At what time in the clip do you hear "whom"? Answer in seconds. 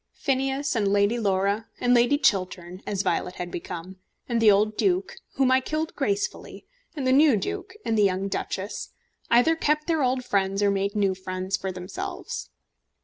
5.35-5.51